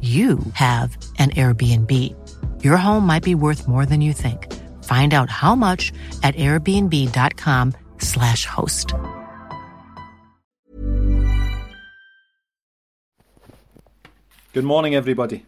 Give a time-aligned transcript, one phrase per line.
[0.00, 2.64] you have an Airbnb.
[2.64, 4.50] Your home might be worth more than you think.
[4.84, 8.94] Find out how much at airbnb.com/slash host.
[14.52, 15.44] Good morning, everybody.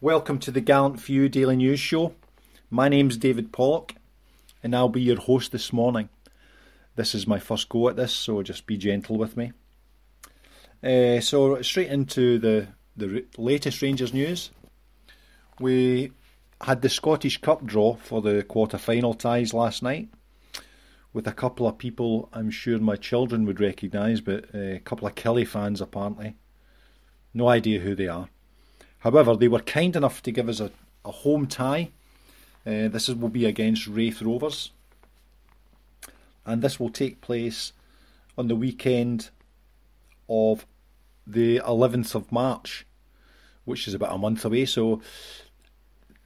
[0.00, 2.14] Welcome to the Gallant Few Daily News Show.
[2.68, 3.94] My name's David Pollock,
[4.62, 6.10] and I'll be your host this morning.
[6.94, 9.52] This is my first go at this, so just be gentle with me.
[10.82, 14.50] Uh, so, straight into the the latest Rangers news.
[15.60, 16.12] We
[16.60, 20.08] had the Scottish Cup draw for the quarter final ties last night
[21.14, 25.14] with a couple of people I'm sure my children would recognise, but a couple of
[25.14, 26.34] Kelly fans apparently.
[27.32, 28.28] No idea who they are.
[28.98, 30.70] However, they were kind enough to give us a,
[31.04, 31.90] a home tie.
[32.66, 34.72] Uh, this is, will be against Raith Rovers.
[36.44, 37.72] And this will take place
[38.36, 39.30] on the weekend
[40.28, 40.66] of
[41.26, 42.86] the 11th of March,
[43.64, 44.66] which is about a month away.
[44.66, 45.00] So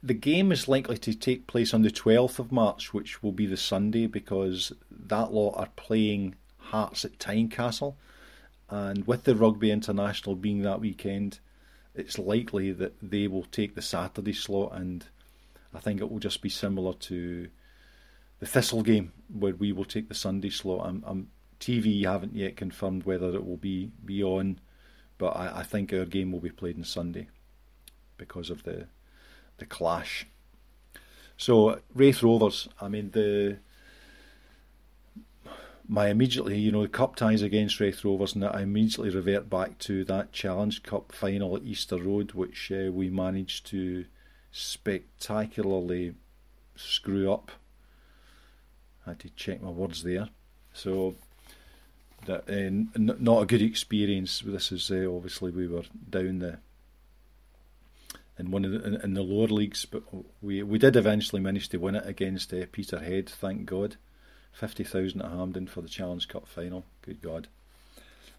[0.01, 3.45] the game is likely to take place on the 12th of March, which will be
[3.45, 7.95] the Sunday, because that lot are playing Hearts at Tynecastle.
[8.69, 11.39] And with the Rugby International being that weekend,
[11.95, 15.05] it's likely that they will take the Saturday slot, and
[15.73, 17.49] I think it will just be similar to
[18.39, 20.87] the Thistle game, where we will take the Sunday slot.
[20.87, 21.27] I'm, I'm
[21.59, 24.59] TV haven't yet confirmed whether it will be, be on
[25.19, 27.27] but I, I think our game will be played on Sunday
[28.17, 28.87] because of the
[29.59, 30.25] the clash.
[31.37, 33.59] So Raith Rovers, I mean the
[35.91, 39.79] my immediately, you know, the cup ties against Raith Rovers, and I immediately revert back
[39.79, 44.05] to that Challenge Cup final at Easter Road, which uh, we managed to
[44.51, 46.13] spectacularly
[46.75, 47.51] screw up.
[49.05, 50.29] I had to check my words there.
[50.73, 51.15] So
[52.25, 54.41] that uh, n- not a good experience.
[54.45, 56.59] This is uh, obviously we were down the
[58.37, 60.03] in one of the, in, in, the lower leagues, but
[60.41, 63.29] we we did eventually manage to win it against uh, Peterhead.
[63.29, 63.97] Thank God,
[64.51, 66.85] fifty thousand at Hampden for the Challenge Cup final.
[67.01, 67.47] Good God,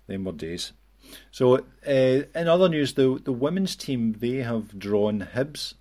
[0.06, 0.72] them were days.
[1.30, 5.74] So uh, in other news, the the women's team they have drawn Hibs,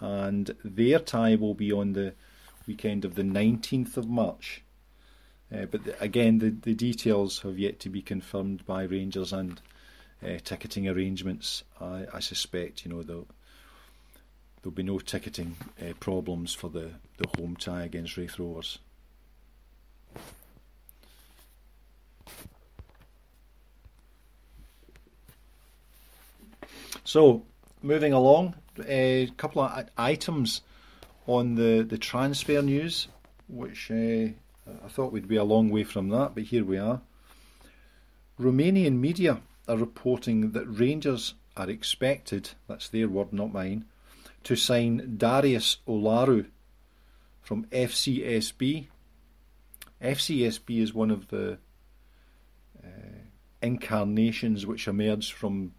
[0.00, 2.14] and their tie will be on the
[2.66, 4.62] weekend of the nineteenth of March.
[5.52, 9.60] Uh, but the, again, the, the details have yet to be confirmed by Rangers and
[10.24, 11.64] uh, ticketing arrangements.
[11.80, 13.26] I, I suspect you know there'll,
[14.62, 18.78] there'll be no ticketing uh, problems for the, the home tie against Raith Rovers.
[27.02, 27.42] So,
[27.82, 28.54] moving along,
[28.86, 30.60] a couple of items
[31.26, 33.08] on the, the transfer news,
[33.48, 34.28] which uh,
[34.66, 37.00] I thought we'd be a long way from that, but here we are.
[38.38, 43.84] Romanian media are reporting that Rangers are expected, that's their word, not mine,
[44.44, 46.46] to sign Darius Olaru
[47.42, 48.86] from FCSB.
[50.00, 51.58] FCSB is one of the
[52.82, 52.86] uh,
[53.60, 55.74] incarnations which emerged from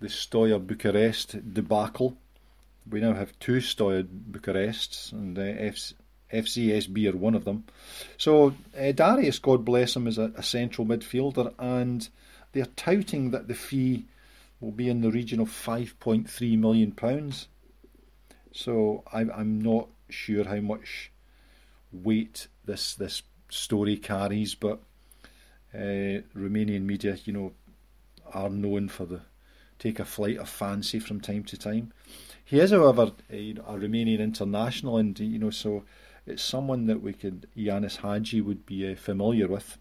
[0.00, 2.16] the Steaua Bucharest debacle.
[2.90, 5.42] We now have two Steaua Bucharests, and uh,
[6.32, 7.64] FCSB are one of them.
[8.16, 12.08] So uh, Darius, God bless him, is a, a central midfielder, and
[12.52, 14.04] they're touting that the fee
[14.60, 17.48] will be in the region of 5.3 million pounds.
[18.52, 21.10] So I, I'm not sure how much
[21.92, 24.80] weight this this story carries, but
[25.74, 27.52] uh, Romanian media, you know,
[28.32, 29.20] are known for the
[29.78, 31.92] take a flight of fancy from time to time.
[32.44, 35.84] He is, however, a, a Romanian international, and you know, so
[36.26, 39.78] it's someone that we could Ianis Hagi would be uh, familiar with.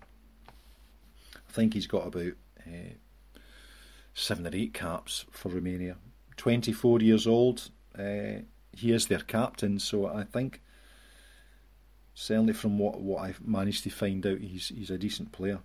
[1.35, 2.33] I think he's got about
[2.65, 2.93] uh,
[4.13, 5.97] seven or eight caps for Romania.
[6.37, 7.69] Twenty four years old.
[7.97, 8.43] Uh,
[8.73, 10.61] he is their captain, so I think
[12.13, 15.59] certainly from what, what I've managed to find out, he's he's a decent player.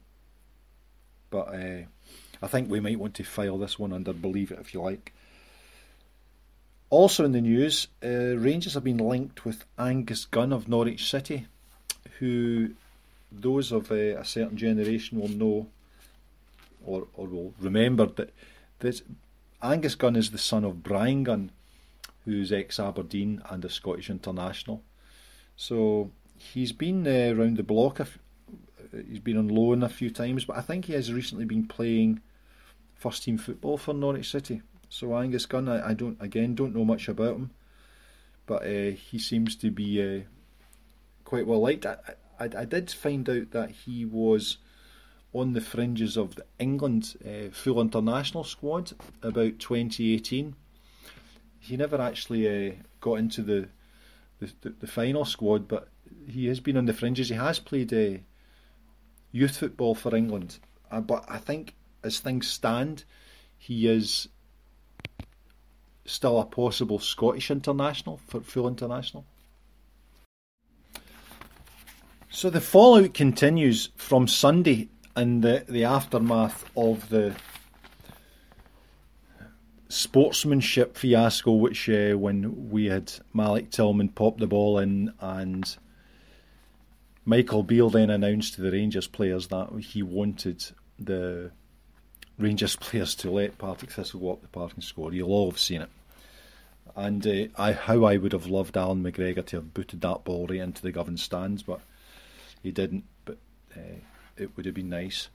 [1.30, 1.82] But uh,
[2.42, 5.14] I think we might want to file this one under believe it if you like.
[6.88, 11.46] Also in the news, uh, Rangers have been linked with Angus Gunn of Norwich City,
[12.18, 12.70] who
[13.32, 15.66] those of uh, a certain generation will know
[16.84, 18.32] or, or will remember that
[18.78, 19.02] this
[19.62, 21.50] Angus Gunn is the son of Brian Gunn,
[22.24, 24.82] who's ex Aberdeen and a Scottish international.
[25.56, 28.00] So he's been uh, around the block.
[28.00, 28.04] Uh,
[29.08, 32.20] he's been on loan a few times, but I think he has recently been playing
[32.94, 34.62] first team football for Norwich City.
[34.88, 37.50] So Angus Gunn, I, I don't again don't know much about him,
[38.46, 40.20] but uh, he seems to be uh,
[41.24, 41.86] quite well liked.
[41.86, 41.96] I,
[42.38, 44.58] I, I did find out that he was
[45.32, 48.92] on the fringes of the England uh, full international squad
[49.22, 50.54] about 2018.
[51.58, 53.68] He never actually got into the,
[54.38, 55.88] the, the the final squad, but
[56.28, 57.28] he has been on the fringes.
[57.28, 58.22] He has played
[59.32, 60.58] youth football for England,
[60.90, 61.74] uh, but I think
[62.04, 63.04] as things stand,
[63.58, 64.28] he is
[66.06, 69.24] still a possible Scottish international for full international.
[72.30, 77.34] So the fallout continues from Sunday and the, the aftermath of the
[79.88, 85.76] sportsmanship fiasco, which uh, when we had Malik Tillman pop the ball in and
[87.24, 90.64] Michael Beale then announced to the Rangers players that he wanted
[90.98, 91.50] the
[92.38, 95.12] Rangers players to let Partick Thistle walk the park and score.
[95.12, 95.90] You'll all have seen it.
[96.94, 100.46] And uh, I, how I would have loved Allan McGregor to have booted that ball
[100.46, 101.80] right into the Govan stands, but
[102.62, 103.04] he didn't.
[103.24, 103.38] But
[103.76, 104.00] uh,
[104.36, 105.28] it would have been nice.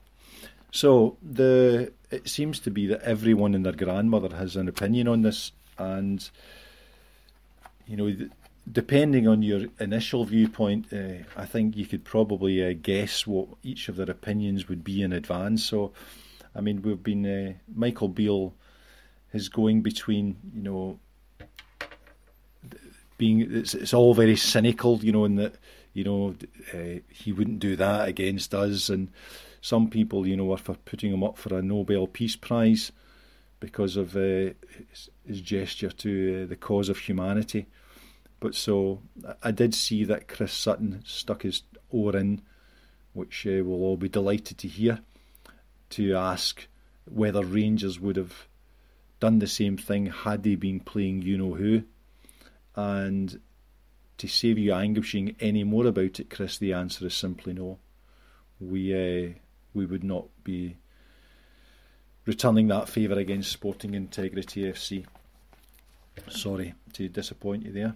[0.71, 5.21] So the it seems to be that everyone and their grandmother has an opinion on
[5.21, 6.27] this, and
[7.85, 8.15] you know,
[8.71, 13.89] depending on your initial viewpoint, uh, I think you could probably uh, guess what each
[13.89, 15.65] of their opinions would be in advance.
[15.65, 15.91] So,
[16.55, 18.53] I mean, we've been uh, Michael Beale
[19.33, 20.99] is going between you know
[23.17, 25.55] being it's, it's all very cynical, you know, in that
[25.93, 26.35] you know
[26.73, 29.09] uh, he wouldn't do that against us, and
[29.61, 32.91] some people, you know, are for putting him up for a Nobel Peace Prize
[33.59, 34.19] because of uh,
[34.89, 37.67] his, his, gesture to uh, the cause of humanity.
[38.39, 39.03] But so
[39.43, 42.41] I did see that Chris Sutton stuck his oar in,
[43.13, 45.01] which uh, we'll all be delighted to hear,
[45.91, 46.67] to ask
[47.05, 48.47] whether Rangers would have
[49.19, 51.83] done the same thing had they been playing you know who.
[52.75, 53.39] And
[54.17, 57.79] to save you anguishing any more about it, Chris, the answer is simply no.
[58.59, 59.33] We uh,
[59.73, 60.77] we would not be
[62.25, 65.05] returning that favour against Sporting Integrity FC.
[66.29, 67.95] Sorry to disappoint you there.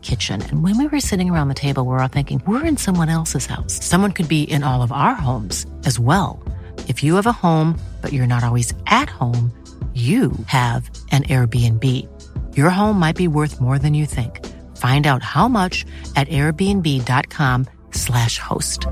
[0.00, 0.40] kitchen.
[0.40, 3.10] And when we were sitting around the table, we we're all thinking, we're in someone
[3.10, 3.84] else's house.
[3.84, 6.42] Someone could be in all of our homes as well.
[6.88, 9.52] If you have a home, but you're not always at home,
[9.94, 11.84] you have an Airbnb.
[12.56, 14.40] Your home might be worth more than you think.
[14.76, 15.84] Find out how much
[16.16, 18.86] at airbnb.com/slash host.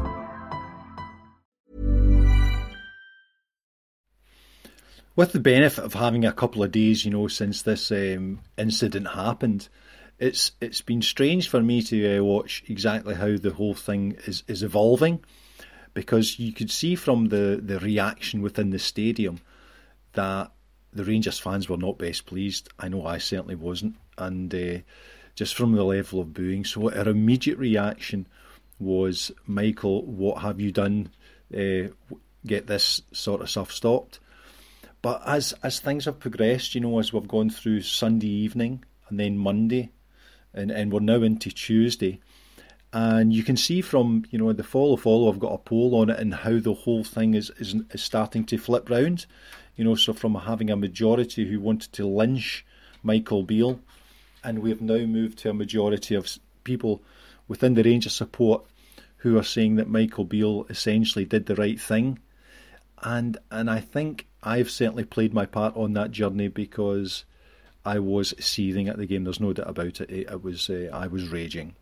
[5.16, 9.08] With the benefit of having a couple of days, you know, since this um, incident
[9.08, 9.68] happened,
[10.18, 14.42] it's it's been strange for me to uh, watch exactly how the whole thing is,
[14.48, 15.25] is evolving,
[15.94, 19.40] because you could see from the, the reaction within the stadium
[20.14, 20.50] that
[20.92, 22.68] the Rangers fans were not best pleased.
[22.78, 24.78] I know I certainly wasn't, and uh,
[25.34, 26.64] just from the level of booing.
[26.64, 28.26] So our immediate reaction
[28.80, 31.10] was, Michael, what have you done?
[31.56, 31.88] Uh,
[32.46, 34.20] get this sort of stuff stopped.
[35.02, 39.20] But as as things have progressed, you know, as we've gone through Sunday evening and
[39.20, 39.90] then Monday,
[40.55, 42.21] and, and we're now into Tuesday,
[42.93, 46.11] and you can see from you know the follow follow, I've got a poll on
[46.11, 49.26] it and how the whole thing is, is is starting to flip round.
[49.76, 52.67] You know, so from having a majority who wanted to lynch
[53.02, 53.81] Michael Beale,
[54.43, 57.02] and we've now moved to a majority of people
[57.47, 58.64] within the range of support
[59.19, 62.19] who are saying that Michael Beale essentially did the right thing,
[63.02, 67.25] and and I think I've certainly played my part on that journey because
[67.85, 69.25] I was seething at the game.
[69.25, 70.11] There's no doubt about it.
[70.11, 71.75] It, was uh, I was raging,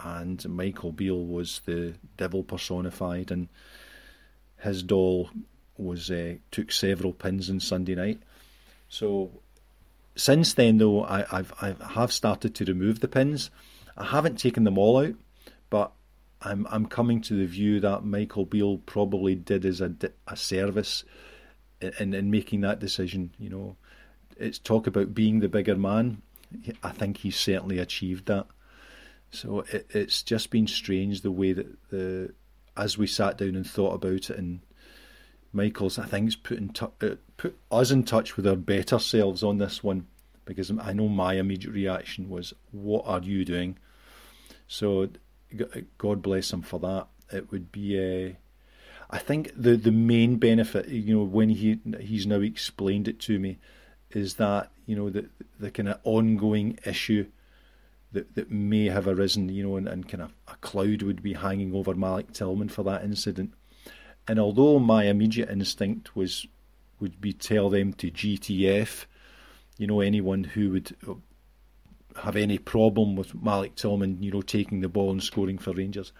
[0.00, 3.48] and Michael Beale was the devil personified, and
[4.58, 5.30] his doll
[5.76, 8.20] was uh, took several pins on Sunday night.
[8.88, 9.42] So
[10.14, 13.50] since then, though, I, I've I have started to remove the pins.
[13.96, 15.14] I haven't taken them all out,
[15.70, 15.92] but
[16.40, 19.94] I'm I'm coming to the view that Michael Beale probably did as a,
[20.26, 21.04] a service
[21.80, 23.32] in in making that decision.
[23.38, 23.76] You know,
[24.38, 26.22] it's talk about being the bigger man.
[26.82, 28.46] I think he's certainly achieved that.
[29.30, 32.34] So it, it's just been strange the way that the
[32.76, 34.60] as we sat down and thought about it and
[35.52, 39.42] Michael's, I think, has put in uh, put us in touch with our better selves
[39.42, 40.06] on this one
[40.44, 43.78] because I know my immediate reaction was, "What are you doing?"
[44.66, 45.10] So,
[45.98, 47.06] God bless him for that.
[47.30, 48.32] It would be, uh,
[49.10, 53.38] I think, the the main benefit, you know, when he he's now explained it to
[53.38, 53.58] me,
[54.16, 55.28] is that you know the
[55.58, 57.26] the kind of ongoing issue
[58.12, 61.32] that that may have arisen, you know, and, and kind of a cloud would be
[61.34, 63.54] hanging over Malik Tillman for that incident.
[64.28, 66.46] And although my immediate instinct was
[67.00, 69.06] would be tell them to GTF,
[69.76, 71.14] you know, anyone who would uh,
[72.22, 76.12] have any problem with Malik Tillman, you know, taking the ball and scoring for Rangers,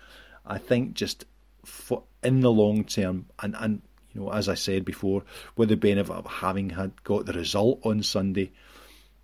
[0.44, 1.24] I think just
[1.64, 3.82] for, in the long term, and, and
[4.14, 5.22] you know, as I said before,
[5.56, 8.52] with the benefit of having had got the result on Sunday,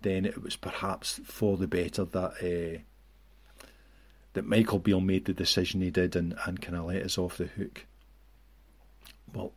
[0.01, 2.79] then it was perhaps for the better that uh,
[4.33, 7.37] that Michael Beale made the decision he did and, and kind of let us off
[7.37, 7.85] the hook
[9.33, 9.53] well,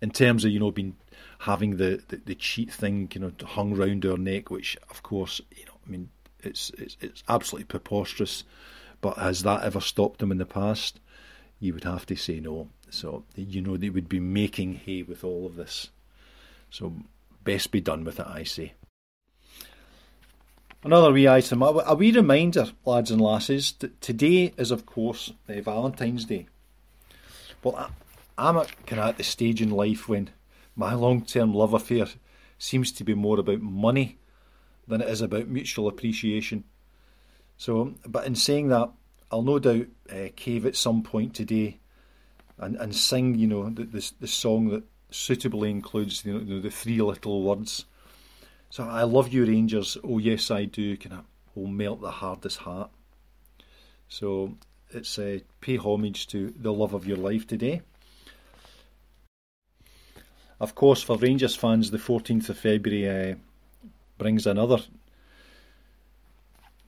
[0.00, 0.96] in terms of you know being
[1.40, 5.40] having the, the, the cheat thing you know hung round our neck, which of course
[5.56, 6.10] you know I mean
[6.40, 8.44] it's it's it's absolutely preposterous.
[9.00, 11.00] But has that ever stopped them in the past?
[11.58, 12.68] You would have to say no.
[12.90, 15.90] So you know they would be making hay with all of this.
[16.70, 16.92] So
[17.44, 18.74] best be done with it, I say.
[20.84, 26.26] Another wee item, a wee reminder, lads and lasses, that today is of course Valentine's
[26.26, 26.46] Day.
[27.62, 27.90] Well,
[28.38, 30.30] I'm at, kind of at the stage in life when
[30.76, 32.06] my long term love affair
[32.58, 34.18] seems to be more about money
[34.86, 36.64] than it is about mutual appreciation.
[37.56, 38.90] So, but in saying that,
[39.30, 41.78] I'll no doubt uh, cave at some point today
[42.58, 46.70] and, and sing, you know, the, the, the song that suitably includes you know, the
[46.70, 47.84] three little words.
[48.70, 49.96] So, I love you, Rangers.
[50.04, 50.96] Oh, yes, I do.
[50.96, 52.90] Kind of will melt the hardest heart.
[54.08, 54.56] So,
[54.90, 57.82] it's uh, pay homage to the love of your life today.
[60.58, 63.34] Of course, for Rangers fans, the 14th of February uh,
[64.16, 64.78] brings another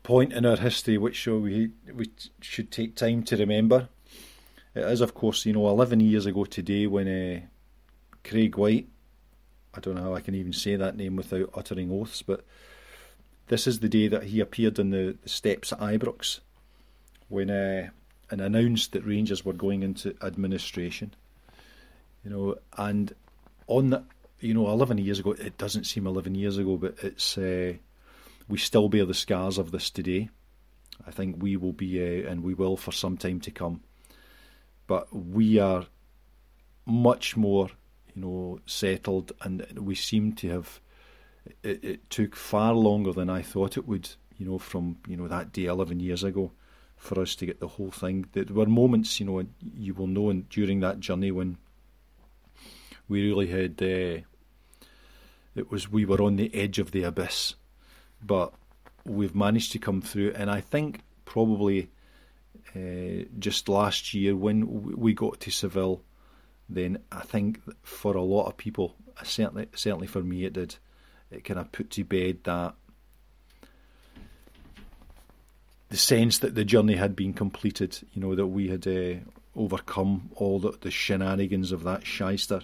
[0.09, 2.11] point in our history which we we
[2.41, 3.91] should take time to remember.
[4.75, 7.41] It is, of course, you know, 11 years ago today when uh,
[8.25, 8.89] Craig Whyte,
[9.75, 12.47] I don't know how I can even say that name without uttering oaths, but
[13.49, 16.41] this is the day that he appeared on the, steps at Ibrox
[17.29, 17.91] when uh,
[18.31, 21.13] and announced that Rangers were going into administration.
[22.25, 23.15] You know, and
[23.67, 24.05] on that,
[24.41, 27.75] you know, 11 years ago, it doesn't seem 11 years ago, but it's uh,
[28.49, 30.31] we still bear the scars of this today.
[31.07, 33.83] I think we will be, uh, and we will for some time to come.
[34.87, 35.87] But we are
[36.87, 37.69] much more,
[38.15, 40.81] you know, settled, and we seem to have.
[41.63, 45.29] It, it took far longer than I thought it would, you know, from you know
[45.29, 46.53] that day 11 years ago,
[46.97, 48.27] for us to get the whole thing.
[48.33, 51.59] There were moments, you know, you will know, during that journey when
[53.09, 54.23] we really had uh,
[55.55, 57.55] it was we were on the edge of the abyss,
[58.23, 58.53] but
[59.05, 61.91] we've managed to come through, and I think probably
[62.75, 66.03] uh, just last year when we got to Seville,
[66.69, 70.77] then I think for a lot of people, certainly certainly for me, it did.
[71.31, 72.75] It kind of put to bed that
[75.89, 77.99] the sense that the journey had been completed.
[78.13, 79.21] You know that we had uh,
[79.57, 82.63] overcome all the, the, shenanigans of that shyster.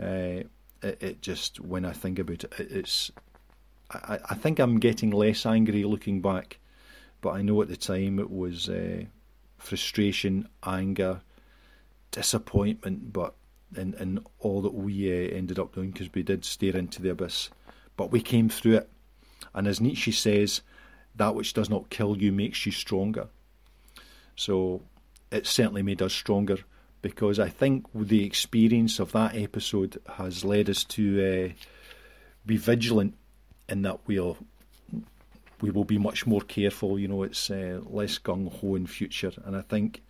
[0.00, 0.44] Uh,
[0.82, 3.10] it, it, just when I think about it, it's.
[3.90, 6.58] I, I think I'm getting less angry looking back,
[7.20, 9.04] but I know at the time it was uh,
[9.58, 11.20] frustration, anger,
[12.10, 13.34] disappointment, but
[13.76, 17.10] and and all that we uh, ended up doing because we did stare into the
[17.10, 17.50] abyss,
[17.96, 18.90] but we came through it,
[19.54, 20.62] and as Nietzsche says,
[21.16, 23.28] that which does not kill you makes you stronger.
[24.36, 24.82] So
[25.30, 26.58] it certainly made us stronger
[27.02, 31.64] because I think the experience of that episode has led us to uh,
[32.46, 33.14] be vigilant
[33.70, 34.36] in that we'll
[35.60, 36.98] we will be much more careful.
[36.98, 40.02] You know, it's uh, less gung ho in future, and I think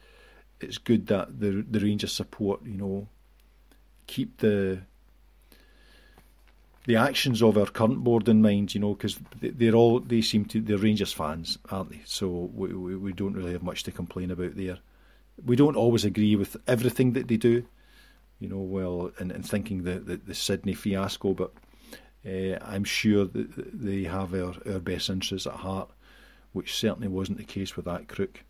[0.61, 2.61] it's good that the the Rangers support.
[2.65, 3.09] You know,
[4.07, 4.81] keep the
[6.87, 10.45] the actions of our current board in mind, you know, because they're all they seem
[10.47, 12.01] to they're Rangers fans, aren't they?
[12.05, 14.79] So we, we, we don't really have much to complain about there.
[15.45, 17.65] We don't always agree with everything that they do,
[18.39, 18.59] you know.
[18.59, 21.53] Well, and, and thinking the, the, the Sydney fiasco, but
[22.27, 25.91] uh, I'm sure that they have our, our best interests at heart,
[26.53, 28.43] which certainly wasn't the case with that crook.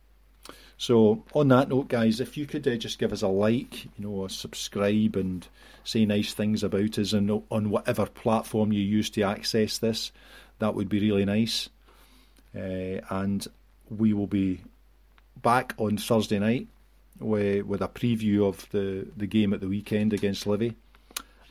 [0.77, 3.91] So, on that note, guys, if you could uh, just give us a like, you
[3.99, 5.47] know, a subscribe, and
[5.85, 10.13] say nice things about us and on whatever platform you use to access this,
[10.59, 11.69] that would be really nice.
[12.55, 13.47] Uh, and
[13.89, 14.63] we will be
[15.41, 16.69] back on Thursday night
[17.19, 20.75] with, with a preview of the, the game at the weekend against Livi.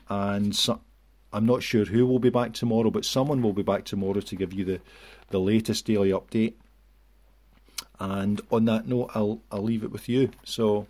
[0.09, 0.55] And
[1.31, 4.35] I'm not sure who will be back tomorrow, but someone will be back tomorrow to
[4.35, 4.81] give you the,
[5.29, 6.53] the latest daily update.
[7.99, 10.31] And on that note, I'll I'll leave it with you.
[10.43, 10.87] So,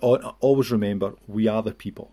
[0.00, 2.12] always remember, we are the people.